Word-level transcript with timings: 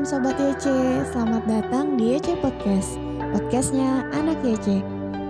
Salam 0.00 0.24
Sobat 0.24 0.40
YC, 0.40 0.64
selamat 1.12 1.44
datang 1.44 2.00
di 2.00 2.16
YC 2.16 2.40
Podcast 2.40 2.96
Podcastnya 3.36 4.08
Anak 4.16 4.40
YC 4.40 4.80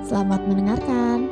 Selamat 0.07 0.47
mendengarkan 0.47 1.27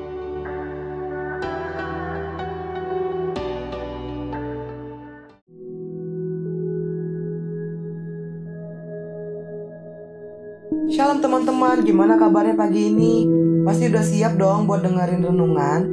Shalom 10.90 11.22
teman-teman, 11.22 11.86
gimana 11.86 12.18
kabarnya 12.18 12.58
pagi 12.58 12.90
ini? 12.90 13.22
Pasti 13.62 13.86
udah 13.86 14.02
siap 14.02 14.34
dong 14.34 14.66
buat 14.66 14.82
dengerin 14.82 15.22
renungan? 15.22 15.86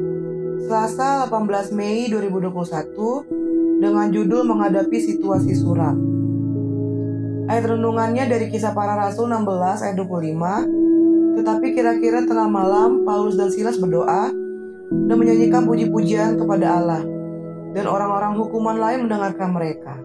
Selasa 0.65 1.29
18 1.29 1.77
Mei 1.77 2.09
2021 2.09 3.85
dengan 3.85 4.09
judul 4.09 4.41
menghadapi 4.49 4.97
situasi 4.97 5.53
suram. 5.53 6.14
Ayat 7.45 7.77
renungannya 7.77 8.25
dari 8.25 8.49
kisah 8.49 8.73
para 8.73 8.97
rasul 8.97 9.29
16 9.29 9.85
ayat 9.85 9.95
25 9.97 11.37
Tetapi 11.37 11.67
kira-kira 11.77 12.25
tengah 12.25 12.49
malam 12.49 13.05
Paulus 13.05 13.37
dan 13.37 13.53
Silas 13.53 13.77
berdoa 13.77 14.33
dan 14.89 15.15
menyanyikan 15.17 15.65
puji-pujian 15.65 16.37
kepada 16.39 16.79
Allah 16.79 17.01
dan 17.75 17.91
orang-orang 17.91 18.39
hukuman 18.39 18.79
lain 18.79 19.05
mendengarkan 19.05 19.51
mereka. 19.51 19.99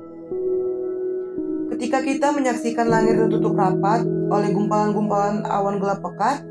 Ketika 1.70 2.02
kita 2.02 2.34
menyaksikan 2.34 2.90
langit 2.90 3.14
tertutup 3.14 3.54
rapat 3.54 4.02
oleh 4.04 4.50
gumpalan-gumpalan 4.50 5.46
awan 5.46 5.78
gelap 5.78 6.02
pekat, 6.02 6.42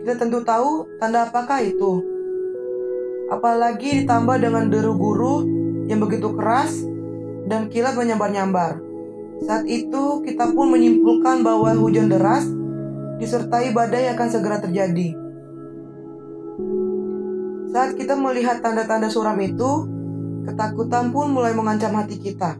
kita 0.00 0.16
tentu 0.16 0.40
tahu 0.40 0.88
tanda 0.96 1.28
apakah 1.28 1.60
itu. 1.60 2.00
Apalagi 3.28 4.02
ditambah 4.02 4.40
dengan 4.40 4.72
deru 4.72 4.96
guru 4.96 5.44
yang 5.92 6.00
begitu 6.00 6.32
keras 6.32 6.72
dan 7.46 7.68
kilat 7.68 7.94
menyambar-nyambar. 7.94 8.80
Saat 9.44 9.68
itu 9.68 10.24
kita 10.24 10.56
pun 10.56 10.72
menyimpulkan 10.72 11.44
bahwa 11.44 11.76
hujan 11.76 12.08
deras 12.08 12.48
disertai 13.20 13.76
badai 13.76 14.08
akan 14.16 14.28
segera 14.32 14.56
terjadi. 14.64 15.12
Saat 17.76 17.92
kita 18.00 18.16
melihat 18.16 18.64
tanda-tanda 18.64 19.12
suram 19.12 19.36
itu, 19.44 19.84
ketakutan 20.48 21.12
pun 21.12 21.28
mulai 21.28 21.52
mengancam 21.52 21.92
hati 21.92 22.16
kita. 22.16 22.56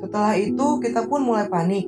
Setelah 0.00 0.32
itu, 0.40 0.80
kita 0.80 1.04
pun 1.04 1.20
mulai 1.28 1.44
panik. 1.50 1.84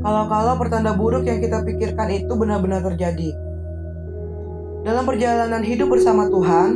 Kalau-kalau 0.00 0.58
pertanda 0.58 0.96
buruk 0.96 1.28
yang 1.28 1.38
kita 1.38 1.62
pikirkan 1.62 2.10
itu 2.10 2.32
benar-benar 2.34 2.82
terjadi. 2.82 3.30
Dalam 4.82 5.04
perjalanan 5.04 5.60
hidup 5.60 5.92
bersama 5.92 6.26
Tuhan, 6.32 6.68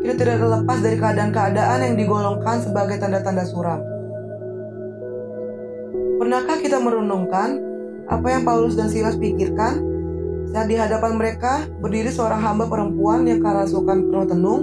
kita 0.00 0.14
tidak 0.14 0.38
terlepas 0.38 0.78
dari 0.78 0.96
keadaan-keadaan 0.96 1.78
yang 1.82 1.94
digolongkan 1.98 2.62
sebagai 2.62 3.02
tanda-tanda 3.02 3.42
suram. 3.42 3.95
Pernahkah 6.16 6.56
kita 6.60 6.80
merenungkan 6.80 7.60
apa 8.06 8.26
yang 8.30 8.42
Paulus 8.46 8.78
dan 8.78 8.88
Silas 8.88 9.18
pikirkan 9.20 9.82
saat 10.48 10.70
di 10.70 10.78
hadapan 10.78 11.18
mereka 11.18 11.66
berdiri 11.82 12.08
seorang 12.08 12.40
hamba 12.40 12.70
perempuan 12.70 13.26
yang 13.26 13.42
kerasukan 13.42 14.08
penuh 14.08 14.26
tenung 14.26 14.62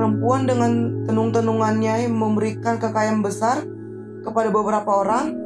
perempuan 0.00 0.48
dengan 0.48 1.04
tenung-tenungannya 1.04 2.08
memberikan 2.08 2.80
kekayaan 2.80 3.20
besar 3.20 3.60
kepada 4.24 4.48
beberapa 4.48 4.88
orang. 4.88 5.36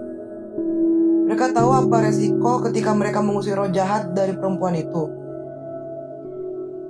Mereka 1.26 1.50
tahu 1.50 1.74
apa 1.74 2.06
resiko 2.06 2.62
ketika 2.62 2.94
mereka 2.94 3.18
mengusir 3.18 3.58
roh 3.58 3.66
jahat 3.66 4.14
dari 4.14 4.30
perempuan 4.38 4.78
itu. 4.78 5.10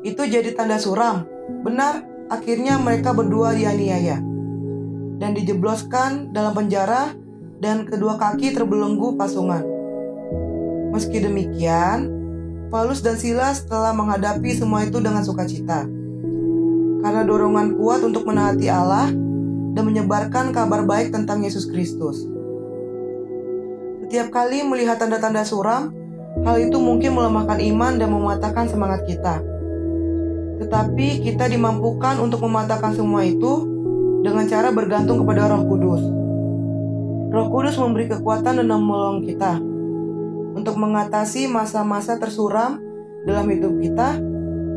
Itu 0.04 0.28
jadi 0.28 0.52
tanda 0.52 0.76
suram. 0.76 1.24
Benar, 1.64 2.04
akhirnya 2.28 2.76
mereka 2.76 3.16
berdua 3.16 3.56
dianiaya 3.56 4.20
dan 5.16 5.32
dijebloskan 5.32 6.36
dalam 6.36 6.52
penjara 6.52 7.16
dan 7.58 7.86
kedua 7.86 8.16
kaki 8.16 8.54
terbelenggu 8.54 9.18
pasungan. 9.18 9.62
Meski 10.94 11.18
demikian, 11.22 12.10
Paulus 12.70 13.02
dan 13.02 13.18
Silas 13.18 13.66
telah 13.66 13.94
menghadapi 13.94 14.54
semua 14.54 14.86
itu 14.86 14.98
dengan 15.02 15.22
sukacita 15.22 15.86
karena 17.04 17.20
dorongan 17.20 17.76
kuat 17.76 18.00
untuk 18.00 18.24
menaati 18.24 18.72
Allah 18.72 19.12
dan 19.76 19.82
menyebarkan 19.84 20.56
kabar 20.56 20.88
baik 20.88 21.12
tentang 21.12 21.44
Yesus 21.44 21.68
Kristus. 21.68 22.24
Setiap 24.00 24.32
kali 24.32 24.64
melihat 24.64 24.96
tanda-tanda 24.96 25.44
suram, 25.44 25.92
hal 26.48 26.56
itu 26.64 26.80
mungkin 26.80 27.12
melemahkan 27.12 27.60
iman 27.60 28.00
dan 28.00 28.08
mematahkan 28.08 28.72
semangat 28.72 29.04
kita. 29.04 29.44
Tetapi 30.64 31.28
kita 31.28 31.44
dimampukan 31.52 32.16
untuk 32.24 32.40
mematahkan 32.48 32.96
semua 32.96 33.20
itu 33.28 33.68
dengan 34.24 34.48
cara 34.48 34.72
bergantung 34.72 35.20
kepada 35.20 35.52
Roh 35.52 35.68
Kudus. 35.68 36.02
Roh 37.34 37.50
Kudus 37.50 37.74
memberi 37.74 38.06
kekuatan 38.06 38.62
dan 38.62 38.70
menolong 38.70 39.26
kita 39.26 39.58
untuk 40.54 40.78
mengatasi 40.78 41.50
masa-masa 41.50 42.14
tersuram 42.14 42.78
dalam 43.26 43.50
hidup 43.50 43.74
kita 43.82 44.22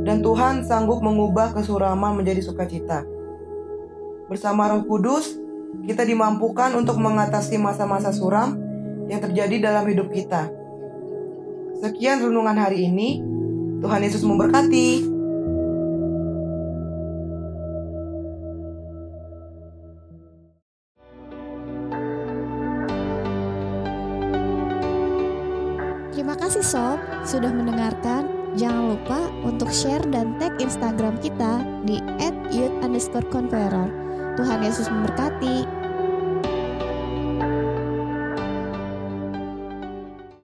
dan 0.02 0.26
Tuhan 0.26 0.66
sanggup 0.66 1.06
mengubah 1.06 1.54
kesuraman 1.54 2.18
menjadi 2.18 2.42
sukacita. 2.42 3.06
Bersama 4.26 4.74
Roh 4.74 4.90
Kudus, 4.90 5.38
kita 5.86 6.02
dimampukan 6.02 6.74
untuk 6.74 6.98
mengatasi 6.98 7.62
masa-masa 7.62 8.10
suram 8.10 8.58
yang 9.06 9.22
terjadi 9.22 9.62
dalam 9.62 9.86
hidup 9.86 10.10
kita. 10.10 10.50
Sekian 11.78 12.26
renungan 12.26 12.58
hari 12.58 12.90
ini. 12.90 13.22
Tuhan 13.86 14.02
Yesus 14.02 14.26
memberkati. 14.26 15.17
Terima 26.28 26.44
kasih 26.44 26.60
Sob 26.60 27.00
sudah 27.24 27.56
mendengarkan 27.56 28.28
Jangan 28.60 29.00
lupa 29.00 29.32
untuk 29.48 29.72
share 29.72 30.04
dan 30.12 30.36
tag 30.36 30.60
Instagram 30.60 31.16
kita 31.24 31.64
di 31.88 32.04
@youth_conqueror. 32.52 33.88
Tuhan 34.36 34.60
Yesus 34.60 34.92
memberkati. 34.92 35.87